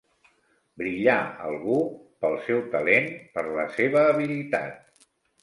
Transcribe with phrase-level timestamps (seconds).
[0.81, 1.17] Brillar
[1.49, 1.75] algú,
[2.25, 5.07] pel seu talent, per la seva habilitat.